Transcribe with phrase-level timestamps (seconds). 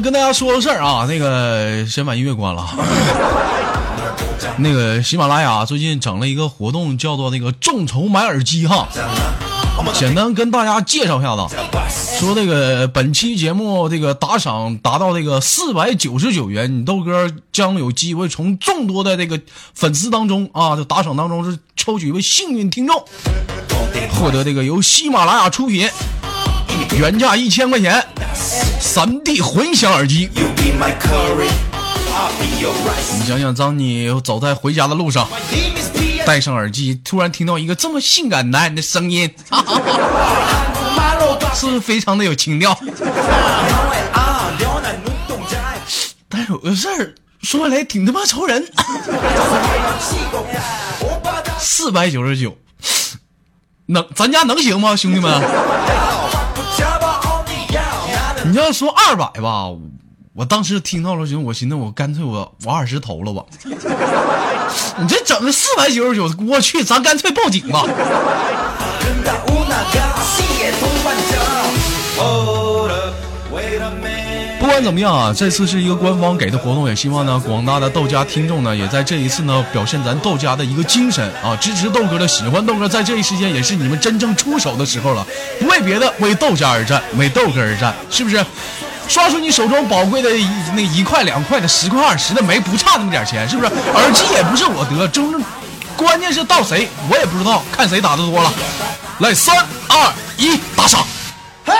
[0.00, 2.66] 跟大家说个事儿啊，那个先把音乐关了。
[4.58, 8.88] 那个喜马拉雅最近整了一个活动，叫做那个众筹买耳机哈。
[9.94, 11.46] 简单跟大家介绍一下子，
[12.18, 19.40] 说这个本期节目这个打赏达到这个四百九十九元，你豆哥将有机会从众多的这个
[19.74, 23.02] 粉丝当中啊，这打赏当中是抽取一位幸运听众，
[24.10, 25.88] 获得这个由喜马拉雅出品，
[26.98, 28.04] 原价一千块钱，
[28.80, 30.28] 三 D 混响耳机。
[33.18, 35.28] 你想想，当你走在回家的路上。
[36.26, 39.34] 戴上耳机，突然听到一个这么性感男人的声音，
[41.54, 42.78] 是 不是非常的有情调？
[46.28, 48.70] 但是有个事儿说来挺他妈愁人，
[51.58, 52.56] 四百九十九，
[53.86, 55.40] 能咱家能行吗，兄弟们？
[58.50, 59.68] 你要说二百吧，
[60.32, 63.44] 我当时听到了，行，我寻思我干脆我我二十投了吧。
[64.98, 67.84] 你这整的四百九十九，我去，咱干脆报警吧。
[74.60, 85.26] 不管怎么样啊，这次是一个官方给的活动，也希望呢广大的豆家听众呢，也在这一次呢表现咱豆家的一个精神啊，支持豆哥的，喜欢豆哥，在这一时间也是你们真正出手的时候了，
[85.58, 88.44] 不为别的，为豆家而战，为豆哥而战，是不是？
[89.08, 90.28] 刷出你手中宝贵的
[90.74, 93.72] 那一块两块的十块二十的没不差那么点钱，是不是？
[93.94, 95.42] 耳机也不是我得，真正
[95.96, 98.52] 关键是到谁我也不知道，看谁打的多了。
[99.20, 99.56] 来，三
[99.88, 101.04] 二一，打赏！
[101.64, 101.72] 嘿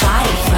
[0.00, 0.49] body.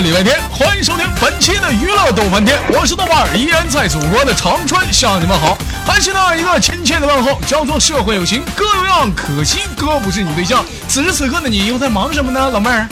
[0.00, 5.56] 礼拜天，欢迎收听本期的娱乐逗翻天，我是豆瓣儿，依然在祖国的长春向你们好，
[5.86, 10.64] 还是那一个亲切的问候，叫做社会有情哥有样，可惜哥不是你对象。
[10.88, 12.88] 此时此刻的你又在忙什么呢，老妹儿？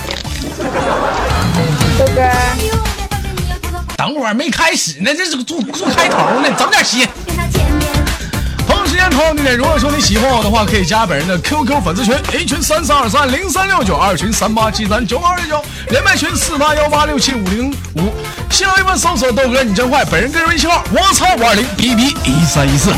[1.99, 2.23] 豆哥，
[3.97, 7.07] 等会儿没开始呢，这是做做开头呢，整点心。
[9.23, 18.13] 好，你如果说你喜欢我的话，可以加本人的 QQ 粉丝群，A 群三三二三零三六九，二群三八七三九二九，连麦群四八幺八六七五零五。
[18.51, 22.91] 新浪微博搜索豆哥你真坏，本人个人微信号我操五二零 B B 一三一四。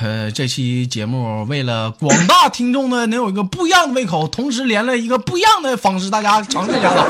[0.00, 7.00] 呃，这期节目为了广大听众呢，能有一个不一样的胃口，同时连了一个不一样的方式，大家尝试一下子。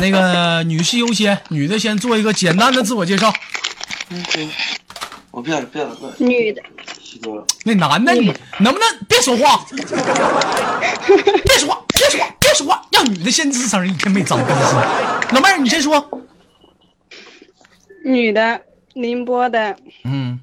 [0.00, 3.32] 那个女士优先，女的先做一个简单的自我介绍。
[4.10, 4.24] 嗯，
[5.30, 6.16] 我不要了，不要了，不要了。
[6.18, 6.62] 女的。
[7.64, 9.66] 那男的，你能不能别说话？
[9.70, 9.98] 别说
[11.68, 14.76] 话，别说话，别说话，让女的先吱声，一天没长鼻子。
[15.32, 16.08] 老妹儿，你先说。
[18.04, 18.60] 女的，
[18.94, 19.76] 宁波的。
[20.04, 20.38] 嗯。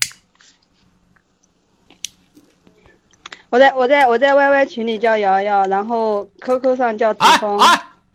[3.50, 7.58] 我在我在我在 YY 群里叫瑶瑶，然后 QQ 上叫子枫。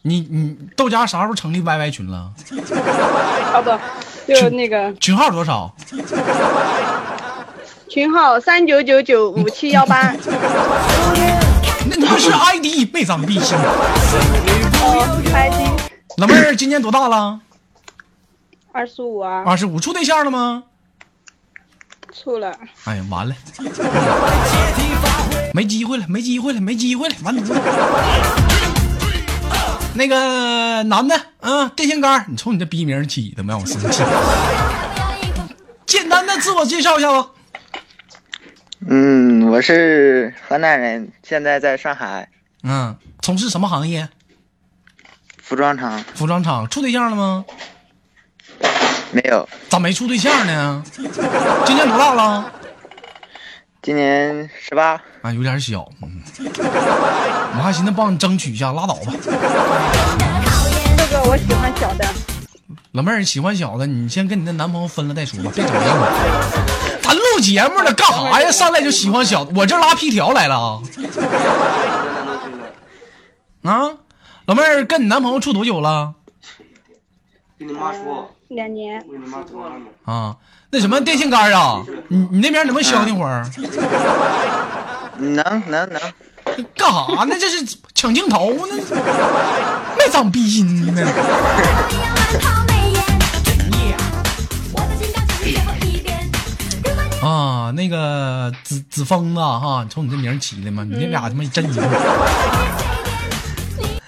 [0.03, 2.33] 你你豆家啥时候成立 YY 群了？
[3.53, 3.71] 啊不，
[4.33, 5.75] 就那个群号多少？
[7.89, 10.13] 群号三九九九五七幺八。
[11.87, 13.57] 那那是 ID，没长鼻心。
[15.35, 15.81] ID。
[16.17, 17.41] 老妹儿今年多大了？
[18.73, 19.43] 二十五啊。
[19.45, 20.63] 二十五，处对象了吗？
[22.15, 22.55] 处了。
[22.85, 23.35] 哎呀，完了，
[25.53, 27.53] 没机会了，没机会了，没机会了，完犊子。
[29.95, 34.03] 那个男的，嗯，电线杆，你瞅你这逼名起的，没让我生气。
[35.85, 37.31] 简单的自我介绍一下吧。
[38.89, 42.29] 嗯，我是河南人，现在在上海。
[42.63, 44.09] 嗯，从事什么行业？
[45.43, 46.03] 服装厂。
[46.15, 47.45] 服装厂，处对象了吗？
[49.13, 49.49] 没有。
[49.69, 50.83] 咋没处对象呢？
[51.67, 52.53] 今年多大了？
[53.83, 55.01] 今年十八。
[55.23, 55.89] 啊，有点小。
[56.03, 56.23] 嗯，
[57.53, 59.13] 我还还寻思帮你争取一下，拉倒吧。
[60.97, 62.05] 这个我喜欢小的。
[62.93, 66.99] 老妹儿喜欢小的，你先跟你的男朋友分了再说吧，别整这个。
[67.01, 68.51] 咱录节目呢，干啥呀？
[68.51, 70.83] 上来就喜欢小的，我这拉皮条来了啊！
[73.63, 73.91] 啊，
[74.47, 76.15] 老妹儿跟你男朋友处多久了？
[77.59, 79.03] 跟你妈说，两年。
[80.05, 80.37] 啊，
[80.71, 81.83] 那什么电线杆啊？
[82.09, 83.49] 你你那边能不能消停会儿？
[85.19, 86.01] 能能能，
[86.75, 87.37] 干啥呢？
[87.39, 88.75] 这是抢镜头呢？
[89.97, 91.07] 没长逼心呢。
[97.23, 101.85] 啊，那个子子疯子哈，瞅你这名起的嘛，你那俩他妈真一对。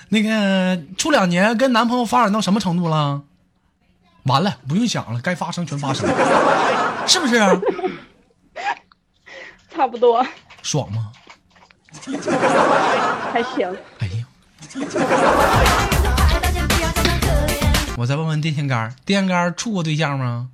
[0.09, 3.21] 那个处两年，跟男朋友发展到什么程度了？
[4.25, 7.39] 完了，不用想了，该发生全发生了， 是不是？
[9.71, 10.25] 差不多，
[10.63, 11.13] 爽吗？
[13.33, 13.75] 还行。
[13.99, 14.25] 哎呀，
[17.97, 20.51] 我再问问电线杆儿，电线杆儿处过对象吗？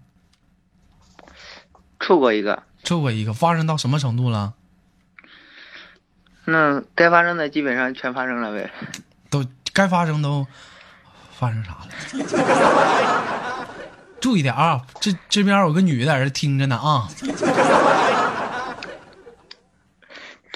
[1.99, 4.55] 处过一个，处过一个，发生到什么程度了？
[6.45, 8.71] 那该发生的基本上全发生了呗。
[9.29, 9.45] 都
[9.75, 10.47] 该发生都
[11.39, 11.89] 发生啥了？
[14.21, 14.81] 注意点啊！
[15.01, 17.09] 这这边有个女的在这听着呢啊！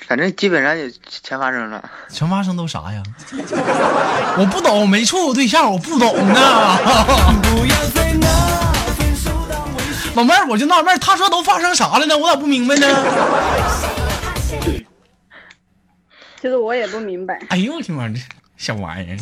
[0.09, 1.91] 反正基本上就全发生了。
[2.11, 3.01] 全发生都啥呀？
[4.37, 6.35] 我不懂，没处过对象，我不懂呢。
[10.15, 12.19] 老妹儿，我就纳闷儿，他说都发生啥了呢？
[12.19, 12.87] 我咋不明白呢？
[16.41, 17.41] 其实我也不明白。
[17.49, 18.17] 哎呦我的妈，这
[18.59, 19.17] 小玩意儿！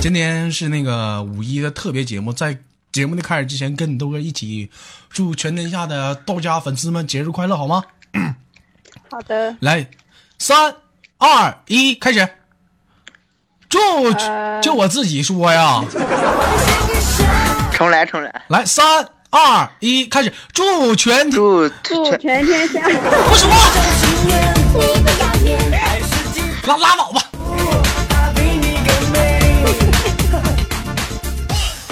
[0.00, 2.56] 今天是那个五一的特别节目，在
[2.92, 4.70] 节目的开始之前，跟你豆哥一起
[5.10, 7.82] 祝全天下的道家粉丝们节日快乐，好吗？
[9.10, 9.88] 好的，来，
[10.38, 10.76] 三
[11.18, 12.28] 二一，开始。
[13.68, 15.84] 祝呃就我自己说呀，
[17.72, 20.32] 重来重来，来，三二一，开始。
[20.52, 23.58] 祝全体祝祝全全天下不说话，
[26.68, 27.20] 拉拉倒吧。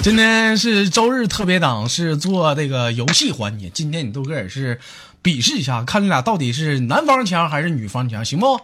[0.05, 3.71] 今天是周日特别档，是做这个游戏环节。
[3.73, 4.79] 今天你豆哥也是
[5.23, 8.61] 比试一下，看你俩到底是男方强还是女方强，行不？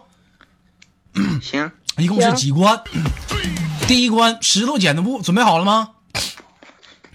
[1.41, 2.83] 行， 一共是几关？
[3.87, 5.89] 第一关石头剪子布，准备好了吗？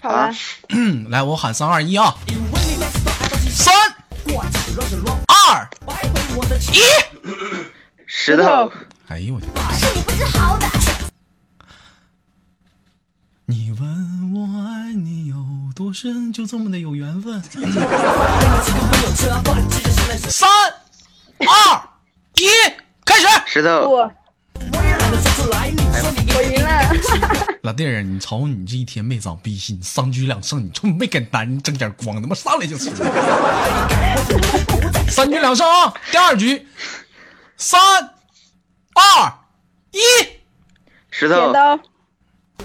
[0.01, 0.29] 好了，
[0.67, 2.13] 嗯， 来，我喊三二一啊！
[3.49, 3.73] 三
[5.37, 5.69] 二
[6.73, 6.81] 一！
[8.05, 8.69] 石头，
[9.07, 9.61] 哎呦我的妈！
[13.49, 15.37] 你问我爱你有
[15.73, 17.41] 多深，就这么的有缘分。
[20.29, 20.49] 三
[21.39, 21.81] 二
[22.35, 22.43] 一，
[23.05, 23.25] 开始！
[23.45, 24.11] 石头，我
[24.59, 26.91] 我赢了。
[27.63, 32.91] 老弟儿，你瞅你这一天没长逼心，三局两胜，你就没给男人争点光，他妈上来就输。
[35.07, 35.93] 三局两胜啊！
[36.11, 36.67] 第二局，
[37.55, 37.79] 三
[38.93, 39.33] 二
[39.91, 39.99] 一，
[41.11, 41.79] 石头，剪刀，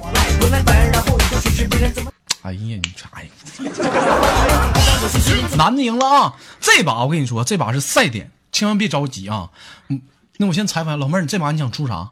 [2.43, 3.29] 哎呀，你啥呀？
[5.57, 6.35] 男的赢了啊！
[6.61, 9.51] 这把我跟你说，这把是赛点，千万别着急啊。
[9.89, 10.01] 嗯，
[10.39, 12.11] 那我先采访老妹儿，你这把你想出啥？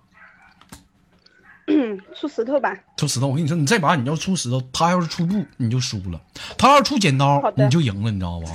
[2.18, 2.72] 出石头吧。
[2.96, 6.20] 出石头，我跟你说，你这把你要出石头，他要是出布，你就输了；
[6.58, 8.48] 他要是出剪刀你就赢了，你知道吧？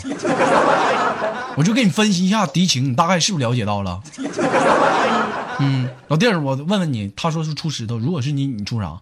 [1.57, 4.01] 我就给你分析一下敌情，你大概是不是了解到了？
[5.59, 8.99] 嗯，老弟儿，我问问你，他说是出石头，如果是你，你出啥？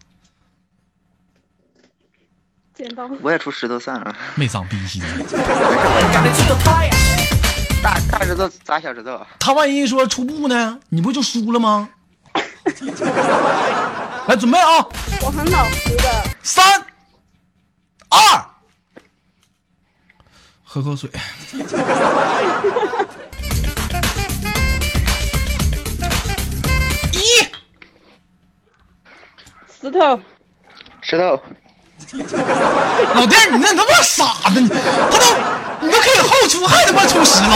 [2.76, 4.16] 剪刀，我也出石头算了。
[4.36, 5.04] 没长逼心。
[7.84, 11.90] 大大石头砸小石头，他万一说出布呢，你不就输了吗？
[14.28, 14.88] 来，准备啊！
[15.22, 16.24] 我很老实的。
[16.42, 16.66] 三
[18.10, 18.46] 二，
[20.64, 21.12] 喝口水。
[27.12, 27.20] 一，
[29.80, 30.20] 石头，
[31.02, 31.40] 石头，
[32.14, 34.76] 老弟儿，你那他妈傻子，你他
[35.18, 35.26] 都
[35.82, 37.50] 你都可以后出，还他妈出石头。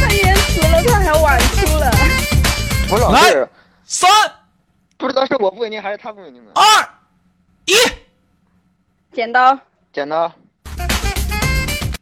[0.00, 1.90] 他延迟了，他还晚出了。
[2.90, 3.48] 我老来是
[3.86, 4.10] 三
[4.98, 6.50] 不知道是我不稳定还是他不稳定呢。
[6.54, 6.88] 二
[7.64, 7.74] 一，
[9.14, 9.58] 剪刀，
[9.92, 10.30] 剪刀，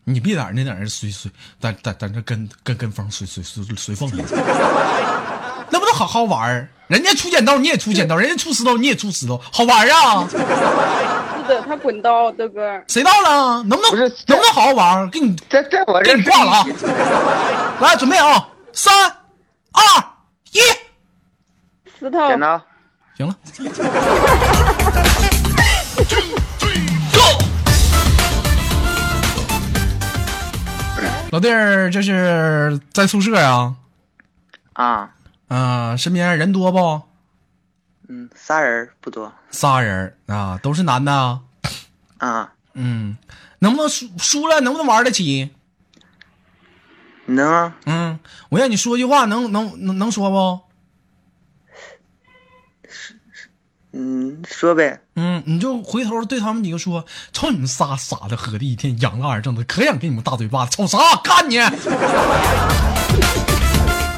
[0.04, 4.10] 你别在那在那随随在在在那跟跟跟风随随随随风
[5.96, 6.68] 好好玩儿？
[6.88, 10.28] 人家出剪刀你也出剪刀，人家出石头你也出石头，好玩儿啊？
[10.30, 10.36] 是
[11.48, 12.80] 的，他滚刀，豆哥。
[12.86, 13.62] 谁到了？
[13.64, 15.10] 能不能不是能不能好好玩？
[15.10, 16.66] 给你在在我这给你挂了啊！
[17.80, 18.48] 来，准备啊！
[18.72, 18.92] 三、
[19.72, 19.82] 二、
[20.52, 20.60] 一，
[21.98, 22.60] 石头，剪刀，
[23.16, 23.34] 行了。
[27.12, 27.20] Go！
[31.32, 33.74] 老弟儿，这是在宿舍呀？
[34.74, 35.10] 啊，
[35.48, 37.02] 啊、身边人多不？
[38.08, 41.40] 嗯，仨人不多仨人啊，都是男的啊。
[42.18, 43.16] 啊，嗯，
[43.58, 44.60] 能不能输输了？
[44.60, 45.50] 能不能玩得起？
[47.26, 47.76] 能啊？
[47.86, 50.60] 嗯，我让你说句话，能能能能说不？
[53.92, 55.00] 嗯，说呗。
[55.14, 60.98] 嗯，你就回头对他们几个说：“瞅你们仨傻的喝的，一天养了二正的，可想给你们大嘴巴子，瞅啥？
[61.24, 61.56] 干你！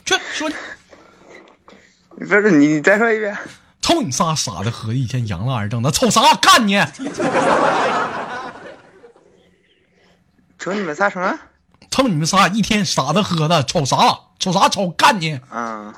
[0.05, 0.57] 去 说去，
[2.19, 3.37] 不是你，你再说一遍。
[3.81, 6.35] 瞅你们仨傻的喝的，一天养了二正的，瞅啥？
[6.35, 6.79] 干你！
[10.59, 11.39] 瞅你们仨什么？
[11.91, 13.97] 瞅你们仨一天傻的喝的，瞅啥？
[14.39, 14.69] 瞅啥？
[14.69, 15.41] 瞅干你！
[15.51, 15.95] 嗯，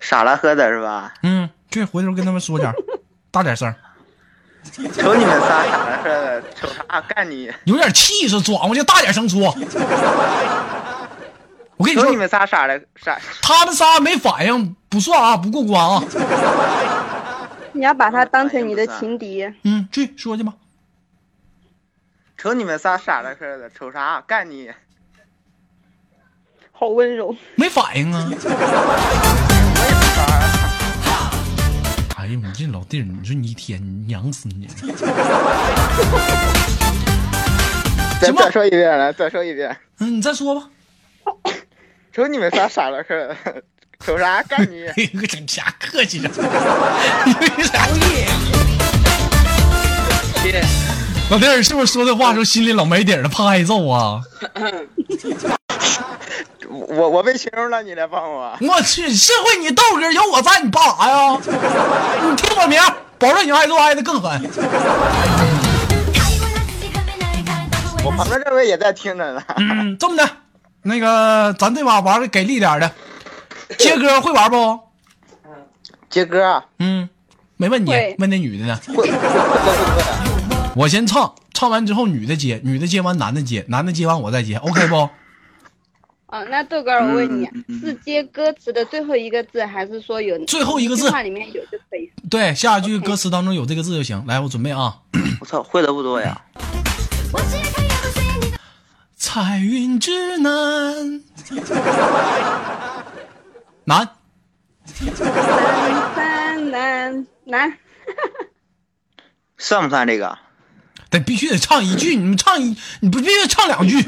[0.00, 1.14] 傻了喝的是吧？
[1.22, 2.74] 嗯，去回头跟他们说点儿，
[3.30, 3.72] 大点声，
[4.72, 7.00] 瞅你们仨傻了喝的，瞅啥？
[7.02, 7.50] 干你！
[7.64, 9.56] 有点气势，转过去大点声说。
[11.78, 16.02] 我跟你说你，们仨傻了傻，他们仨没反应，不算啊，不过关啊。
[17.72, 19.48] 你要把他当成你的情敌。
[19.62, 20.52] 嗯，去说去吧。
[22.36, 24.20] 瞅你们仨傻了似的，瞅啥？
[24.26, 24.70] 干你！
[26.72, 28.28] 好温柔，没反应啊！
[31.04, 31.30] 傻
[32.16, 34.66] 哎呀，你这老弟儿，你说你一天你娘死你！
[38.20, 39.76] 再再说一遍来，再说一遍。
[40.00, 40.68] 嗯，你再说吧。
[42.18, 43.36] 瞅你们仨傻了喝的，
[44.04, 44.42] 瞅啥？
[44.50, 44.88] 干你！
[44.90, 46.28] 哎呀， 整啥客气着。
[47.56, 47.86] 为啥
[51.30, 54.20] 老弟儿是不是说这话时候心里老没底儿了，怕挨揍啊？
[56.68, 58.52] 我我被形容了，你来帮我。
[58.62, 61.38] 我去，社会你豆哥有我在，你怕啥呀？
[61.38, 62.80] 你听我名，
[63.16, 64.42] 保证你挨揍挨的更狠。
[68.04, 69.40] 我旁边这位也在听着呢。
[69.56, 70.28] 嗯，这么的，
[70.88, 72.90] 那个咱这把玩的给力点的，
[73.78, 74.80] 接歌会玩不？
[76.08, 77.08] 接歌啊，嗯，
[77.58, 78.80] 没问你，问那女的呢。
[80.74, 84.96] 我先唱，唱完之后女的接，女的接完男的接，男的接完我再接，OK 不？
[86.28, 92.10] 哦，那豆哥，我问你嗯嗯，是接歌词的最后一个字，还是说有最后一个字话里面有就可以？
[92.30, 94.24] 对，下一句歌词当中有这个字就行。
[94.26, 94.96] 来，我准备啊。
[95.40, 96.40] 我操，会的不多呀。
[99.30, 101.22] 彩云之南，
[103.84, 104.08] 南
[104.86, 105.14] 三
[106.14, 107.78] 三南南，
[109.58, 110.38] 算不算这个？
[111.10, 114.00] 得必须得唱一句，你们唱一，你不必须唱两句。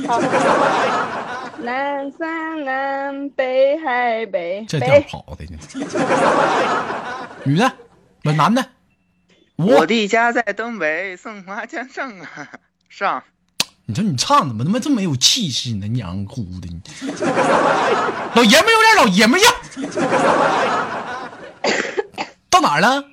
[1.58, 5.58] 南山南北海北这调北，跑的呢。
[7.44, 7.70] 女的，
[8.22, 8.64] 不男的，
[9.56, 12.48] 我我，的家在东北，松花江上啊
[12.88, 13.22] 上。
[13.90, 15.88] 你说你唱怎么他妈这么没有气势呢？
[15.88, 16.80] 娘哭的你，
[18.36, 19.52] 老爷们有点老爷们样。
[22.48, 23.04] 到哪儿了？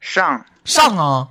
[0.00, 1.26] 上上啊！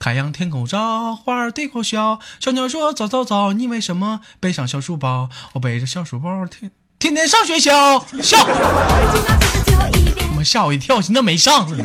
[0.00, 5.30] 太阳天空照，花儿对口笑，小鸟说早早早，你为什么背上小书包？
[5.52, 11.84] 我背着小书包，天天天上学校，笑， 他妈吓我一跳，寻思没上似的，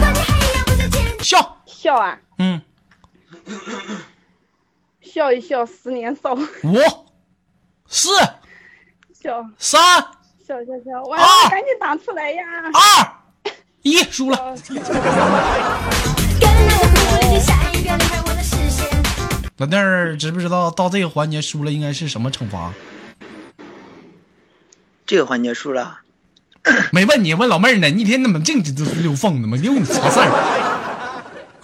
[1.22, 2.62] 笑，笑啊嗯，
[5.04, 6.78] 笑一笑，十年少，五、
[7.86, 8.08] 四、
[9.12, 9.82] 笑三、
[10.48, 12.42] 笑笑笑，哇啊，赶紧打出来呀！
[12.72, 14.38] 二、一，输了。
[19.58, 22.72] 老弟儿，知不知道到这个环节输了应该是什么惩罚？
[25.04, 25.98] 这个环节输了，
[26.92, 27.90] 没问你，问老妹儿呢。
[27.90, 28.72] 你一天怎么净这
[29.02, 29.58] 溜缝的吗？
[29.58, 30.73] 有你啥事儿？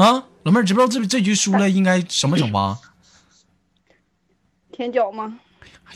[0.00, 2.78] 啊，老妹儿，知不知道这这局输了应该什么惩罚？
[4.73, 5.38] 舔脚吗？
[5.61, 5.92] 哎呀妈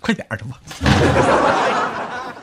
[0.00, 0.60] 快点儿的吧，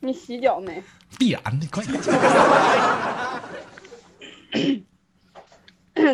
[0.00, 0.82] 你洗脚没？
[1.18, 2.00] 必然的，快点。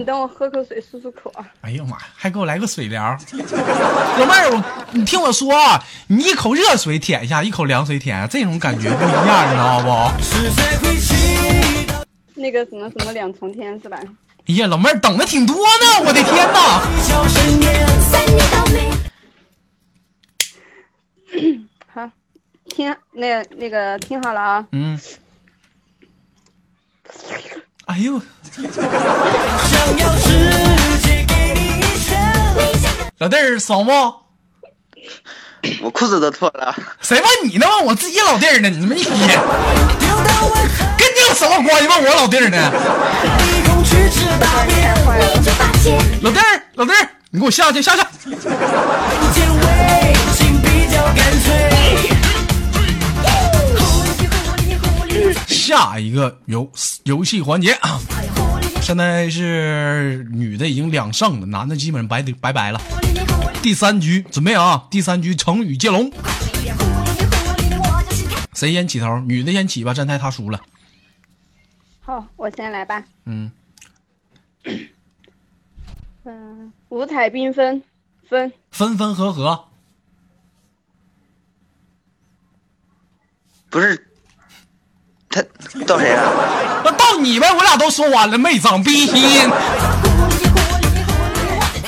[0.06, 1.46] 等我喝口水漱漱口啊！
[1.60, 3.16] 哎呀妈呀，还给我来个水疗。
[3.32, 9.78] 老妹儿，我你听我说啊，你一口热水舔一下，一口凉水舔，这种感觉不一样，你知道
[11.86, 11.91] 不？
[12.42, 13.96] 那个什么什么两重天是吧？
[14.48, 16.82] 哎呀，老妹儿等的挺多呢，我的天哪！
[21.94, 22.10] 好，
[22.68, 24.66] 听那那个听好了啊！
[24.72, 24.98] 嗯，
[27.86, 28.20] 哎呦，
[33.18, 33.92] 老弟儿爽不？
[35.82, 36.74] 我裤子都脱了。
[37.00, 37.66] 谁问你呢？
[37.68, 38.68] 问我自己老弟儿呢？
[38.68, 39.40] 你们一天
[41.42, 41.88] 什么关系？
[41.88, 42.56] 问我老弟儿呢？
[46.20, 48.02] 老弟儿，老弟儿，你给我下去，下去。
[55.48, 56.70] 下一个游
[57.04, 57.98] 游戏环节啊，
[58.80, 62.80] 现在是女的已经两胜了，男的基本上白拜拜了。
[63.62, 66.08] 第三局准备啊，第三局成语接龙，
[68.54, 69.18] 谁先起头？
[69.20, 70.60] 女的先起吧，站台她输了。
[72.12, 73.02] 好，我先来吧。
[73.24, 73.50] 嗯，
[76.24, 77.82] 嗯，五彩缤纷，
[78.28, 79.68] 分分分合合，
[83.70, 84.12] 不是，
[85.30, 85.40] 他
[85.86, 86.82] 到谁了？
[86.84, 89.48] 那到你呗，我俩都说完了，没长逼心。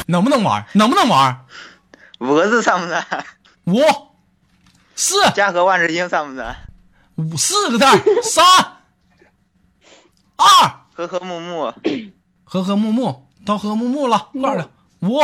[0.07, 0.64] 能不能玩？
[0.73, 1.45] 能不能玩？
[2.21, 3.07] 五个字算不算？
[3.64, 3.78] 五、
[4.97, 6.57] 四、家和万事兴算不算？
[7.16, 7.85] 五四个字，
[8.23, 8.43] 三、
[10.45, 11.73] 二，和和睦睦，
[12.45, 14.69] 和和睦睦，到和和睦睦了，快点，
[15.01, 15.19] 五，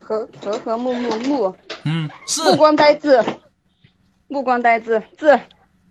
[0.00, 1.54] 和和和睦睦睦，
[1.84, 2.50] 嗯，四。
[2.50, 3.22] 目，光呆滞，
[4.28, 5.38] 目光呆滞，滞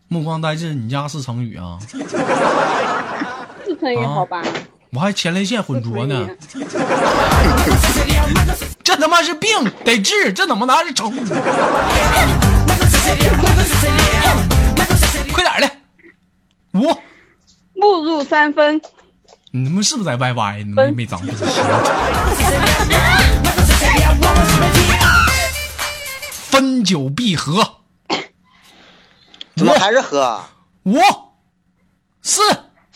[0.07, 1.77] 目光呆滞，你家是成语啊？
[3.65, 4.41] 是成语好吧？
[4.91, 6.27] 我还前列腺浑浊呢，
[8.83, 9.51] 这他妈是病，
[9.85, 11.19] 得治，这怎么拿是成语？
[15.31, 15.69] 快点儿的，
[16.73, 16.91] 五，
[17.79, 18.81] 目入三分，
[19.51, 20.65] 你们是不是在 YY？
[20.65, 21.19] 你们没长。
[26.49, 27.77] 分久必合，
[29.55, 30.43] 怎么还是合？
[30.83, 30.99] 五、
[32.21, 32.41] 四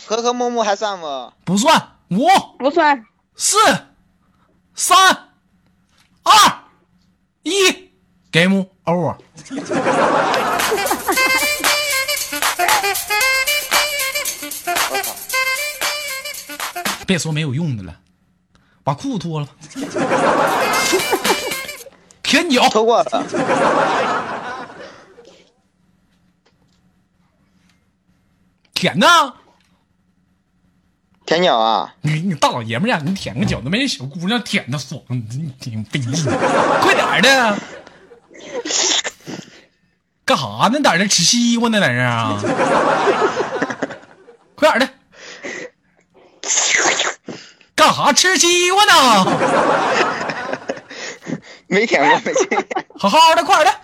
[0.05, 1.33] 和和睦睦还算不？
[1.45, 2.27] 不算，五、
[2.59, 3.05] 不算，
[3.35, 3.57] 四、
[4.75, 4.97] 三、
[6.23, 6.33] 二、
[7.43, 7.89] 一
[8.31, 9.15] ，game over。
[17.05, 17.99] 别说没有用的了，
[18.83, 19.47] 把裤子脱了，
[22.21, 23.25] 舔脚，脱过了。
[28.73, 29.07] 舔呢？
[31.25, 31.95] 舔脚啊！
[32.03, 36.11] 你你大老爷们儿呀，你舔个脚都没人小姑娘舔的爽，你挺费劲，
[36.81, 37.57] 快点儿的！
[40.25, 40.79] 干啥呢？
[40.83, 41.79] 在这吃西瓜呢？
[41.79, 42.37] 在这儿啊？
[44.55, 44.89] 快点的！
[47.75, 49.25] 干啥吃西瓜呢？
[51.67, 52.31] 没舔过，没。
[52.97, 53.79] 好好的，快点儿的！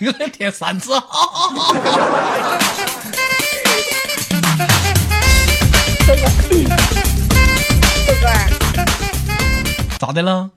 [0.00, 0.90] 又舔三次，
[6.06, 6.22] 这个
[8.28, 8.30] 儿
[9.98, 10.50] 咋的了？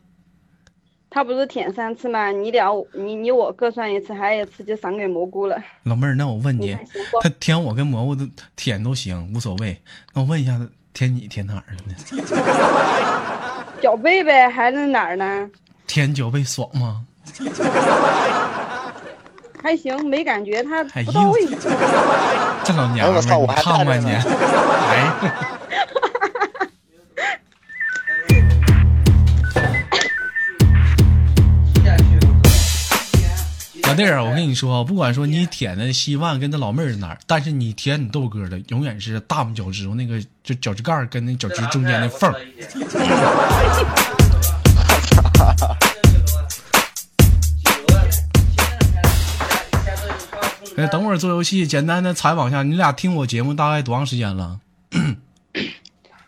[1.12, 2.30] 他不是舔三次吗？
[2.30, 5.58] 你俩你你我各算一次，还有一次就赏给蘑菇了。
[5.84, 6.78] 老妹儿，那我问你
[7.22, 9.76] 他舔我跟蘑菇都舔都行，无所谓。
[10.14, 10.60] 那我问一下，
[10.94, 11.96] 舔你舔哪儿了呢？
[13.82, 15.50] 脚背呗，还是哪儿呢？
[15.88, 17.04] 舔脚背爽吗？
[19.64, 21.46] 还行，没感觉，他哎呦不到位。
[22.64, 25.59] 这老娘们儿，你哎我操我还看看你，哎。
[34.00, 42.40] 弟儿，我跟你说，不管说你舔的稀饭跟那老妹儿哪儿，但是你舔你豆哥的，永远是大拇脚趾头那个就脚趾盖跟那脚趾中间的缝儿。
[50.78, 54.62] 哎，等会儿做游戏，简单的采访一下，你俩听我节目大概多长时间了？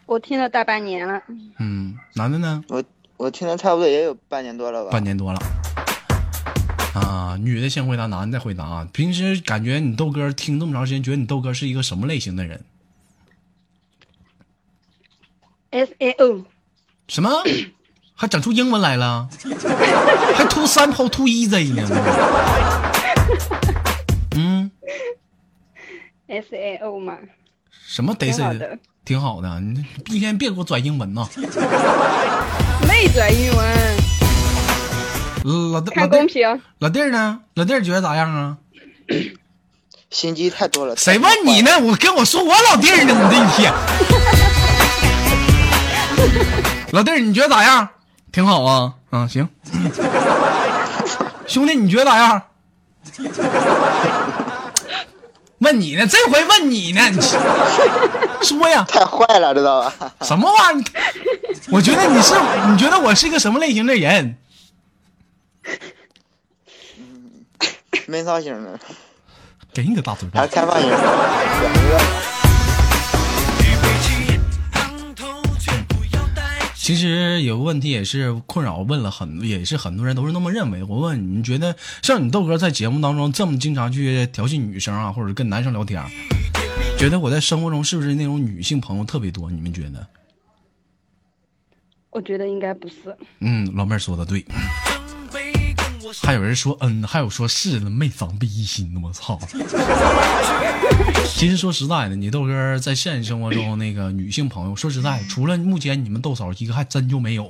[0.05, 1.21] 我听了大半年了，
[1.59, 2.61] 嗯，男的呢？
[2.67, 2.83] 我
[3.15, 4.91] 我听了差不多也有半年多了吧。
[4.91, 5.39] 半年多了。
[6.93, 8.87] 啊，女的先回答，男的再回答啊。
[8.91, 12.63] 平时感觉你豆哥听这么长时间，觉得你豆哥是一个什么类型的人
[15.69, 16.45] ？S A O
[17.07, 17.29] 什么？
[18.13, 19.29] 还整出英文来了？
[20.35, 21.87] 还 too simple too easy 呢？
[24.35, 24.69] 嗯
[26.27, 27.17] ，S A O 嘛，
[27.87, 29.59] 什么得挺好 say 的，挺好的。
[29.61, 31.27] 你一天别给我转英文呐。
[32.87, 33.97] 没转英文，
[35.43, 36.43] 老弟，老看公弟，
[36.79, 37.39] 老弟儿呢？
[37.55, 38.57] 老弟儿觉得咋样啊？
[40.09, 40.95] 心机太多了。
[40.95, 41.79] 谁问你呢？
[41.79, 43.73] 我跟我说我老弟儿呢，你这一天。
[46.91, 47.87] 老弟儿，你觉得咋样？
[48.31, 48.93] 挺好啊。
[49.11, 49.49] 嗯，行。
[51.47, 52.41] 兄弟，你觉得咋样？
[55.59, 57.19] 问你呢，这回问你呢，你
[58.45, 59.93] 说呀，太坏了，知道吧？
[60.21, 60.85] 什么玩意儿？
[61.71, 62.35] 我觉得你是，
[62.69, 64.37] 你觉得我是一个什么类型的人？
[68.07, 68.79] 闷骚型的，
[69.73, 70.47] 给你个大嘴巴还！
[70.47, 70.97] 开放型的？
[76.75, 80.83] 其实有个问题也是困扰问了很，也是很多人都是那么认为。
[80.83, 86.03] 我问你，你觉得像你豆哥在节目当中这么经常去调戏女生啊，或者跟男生聊天，
[86.97, 89.49] 觉得我在生活中是不是那种女性朋友特别多？
[89.49, 90.05] 你们觉得？
[92.09, 93.15] 我觉得应该不是。
[93.39, 94.43] 嗯，老妹儿说的对。
[96.21, 99.39] 还有人说嗯，还有说是的，没防备一心呢，我操！
[101.25, 107.49] 其实说实在的，你豆哥在现实生活中那个女性朋友，说实在，除了目前你们豆嫂一个，还真就没有。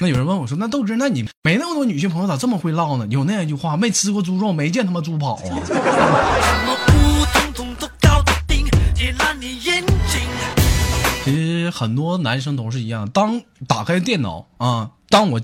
[0.00, 5.42] 那有人问我说：“那豆哥，那你没那么多女性朋友，咋这么会唠呢？”有那样一句话：“没吃过猪肉，没见他妈猪跑啊。”
[11.24, 15.40] 其实很多男生都是一样，当打开电脑啊，当我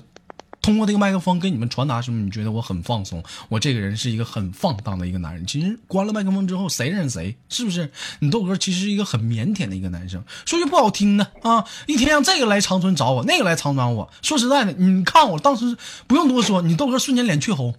[0.61, 5.45] 通过这个麦克风跟你们传达什么，你觉得我很放松，我这个人是一个很放荡的一个男人。
[5.47, 7.91] 其实关了麦克风之后，谁认谁，是不是？
[8.19, 14.09] 你豆哥其实是一个很腼腆的一个男生，说句不好听的啊，一天让这个来长春找我，那个来长春找我。
[14.21, 17.73] 说实在的，你看我当时不用多说，你豆哥瞬间脸却红，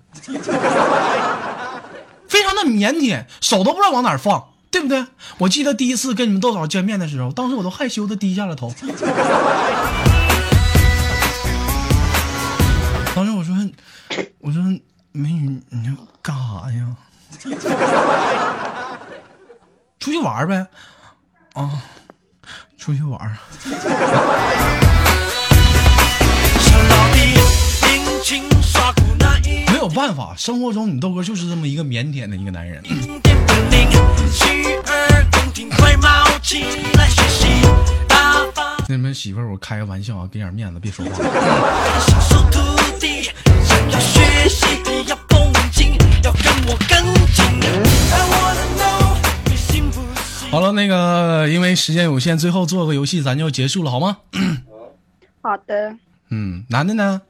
[2.27, 4.49] 非常的腼腆，手都不知道往哪放。
[4.73, 5.05] 对不对？
[5.37, 8.73] 我记得第一次跟你们豆嫂见面的时候，当时我都害羞的低下了头。
[14.39, 14.63] 我说
[15.13, 16.97] 美女，你要干啥呀？
[20.01, 20.67] 出去玩呗。
[21.55, 21.83] 啊，
[22.77, 23.19] 出去玩。
[29.69, 32.81] 没有办法，生活中你豆哥就是这么一个腼腆的一个男人。
[38.89, 41.13] 那你们媳妇儿，我开个玩笑啊，给点面子，别说话。
[50.51, 54.19] 好了，那个因为时间有限，最后做个游戏，咱就结束了，好吗？
[55.41, 55.97] 好的，
[56.29, 57.23] 嗯，男的呢？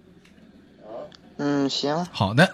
[1.38, 2.51] 嗯，行，好的。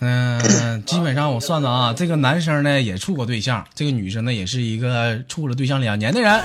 [0.00, 6.40] 嗯、 基本上我算算啊，这个男生呢也处过对象，这个女生呢也是一个处了对象两年的人。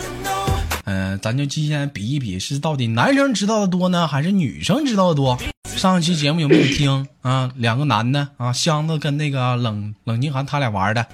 [0.84, 5.38] 嗯、咱就今天比一比，是到底男生知道的多呢，还是女生知道的多？
[5.86, 7.52] 上一期节目有没有听啊？
[7.58, 11.06] 两个男的啊，箱子跟那个冷冷静涵他俩玩的，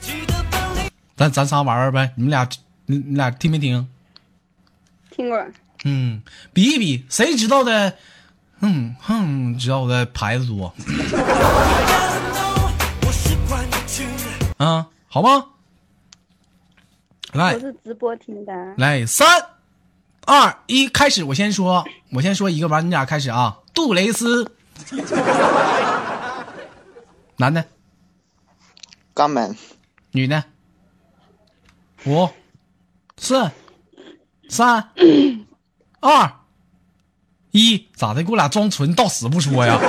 [1.17, 2.47] 咱咱仨玩玩呗，你们俩
[2.85, 3.85] 你你俩听没听？
[5.13, 5.45] 听过。
[5.83, 6.21] 嗯，
[6.53, 7.97] 比一比，谁知道的？
[8.61, 10.73] 嗯哼，知道的牌子多
[14.55, 15.47] 啊，好吗？
[17.33, 18.53] 来我是直播听的。
[18.77, 19.27] 来，三
[20.25, 21.25] 二一，开始！
[21.25, 23.57] 我先说，我先说一个，完你俩开始啊。
[23.73, 24.51] 杜蕾斯，
[27.37, 27.65] 男的，
[29.15, 29.55] 肛门，
[30.11, 30.43] 女的，
[32.05, 32.29] 五、
[33.17, 33.49] 四、
[34.49, 34.89] 三、
[35.99, 36.31] 二、
[37.51, 38.23] 一，咋的？
[38.23, 39.79] 给我俩装纯，到死不说呀？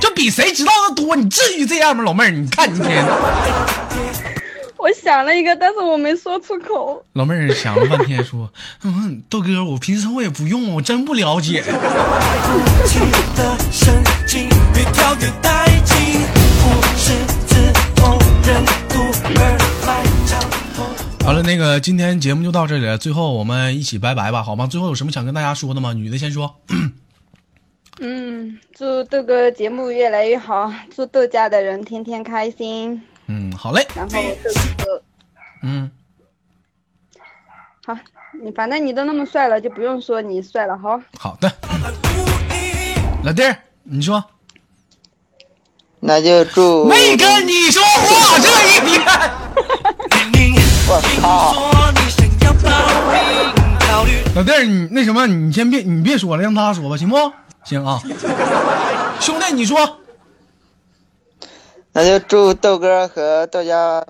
[0.00, 1.16] 这比谁知道的多？
[1.16, 2.30] 你至于这样吗，老妹儿？
[2.30, 3.04] 你看你一天，
[4.86, 7.04] 我想了一个，但是我没说出口。
[7.14, 8.48] 老妹儿想了半天说
[8.84, 11.60] ：“嗯，豆哥，我平时我也不用，我真不了解。
[21.24, 24.68] ”好了，那个今天节目就到这里了，最后我们一起拜拜吧，好吗？
[24.68, 25.92] 最后有什么想跟大家说的吗？
[25.94, 26.54] 女的先说。
[27.98, 33.02] 嗯，祝豆哥节目越来越好，祝豆家的人天天开心。
[33.26, 33.86] 嗯，好嘞。
[33.94, 34.20] 然后
[35.62, 35.90] 嗯，
[37.84, 37.96] 好，
[38.42, 41.00] 你反正你都那么帅了，就不用说你帅了哈。
[41.18, 41.52] 好的。
[43.24, 44.22] 老弟儿，你说。
[45.98, 49.02] 那就祝没跟你说话这一天。
[50.88, 51.54] 我操！
[54.36, 57.16] 老弟儿，你那什么，你先别，你别说了，让他说吧，行不？
[57.64, 58.00] 行啊。
[59.18, 59.95] 兄弟，你说。
[61.98, 64.04] 那就祝豆哥和豆家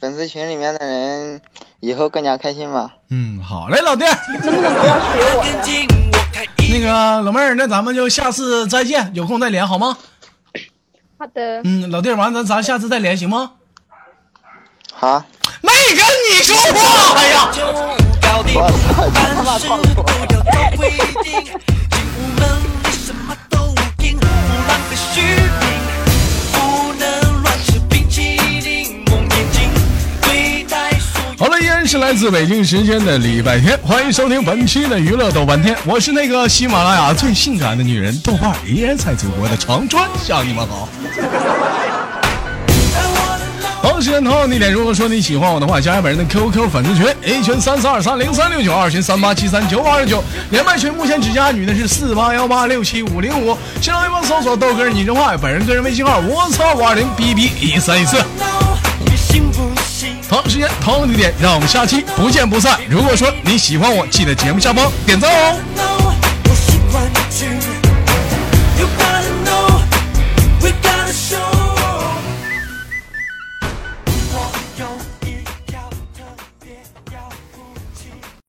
[0.00, 1.40] 粉丝群里面的人
[1.80, 2.94] 以后更加开心吧。
[3.10, 4.04] 嗯，好嘞，老弟。
[4.44, 5.42] 能不能不要学我？
[6.70, 9.98] 那个老妹儿，那咱们就下次再见，有空再连好吗？
[11.18, 13.54] 好的，嗯，老弟，完了咱咱下次再连行吗？
[14.94, 15.24] 好，
[15.62, 17.50] 没跟你说话哎呀。
[18.34, 18.54] 我操，你
[19.34, 19.58] 他妈
[31.86, 40.88] 是来自北京时间的礼拜天，欢迎收听本期的娱乐豆瓣天，我是那个喜马拉雅最性感的女人豆瓣，依然在祖国的长春向你们好。
[43.82, 58.16] 同时间同样地点，如果说你喜欢我的话，加入本人的 QQ 粉丝群，A 群三四二三零三六九，二群三八七三九五二九，连麦群目前只加女的是四八幺八六七五零五，新浪微博搜索豆哥你真坏，本人个人微信号我操五二零 B B 一三一四。
[60.32, 62.80] 同时间同样地点，让我们下期不见不散。
[62.88, 65.91] 如果说你喜欢我，记得节目下方点赞哦。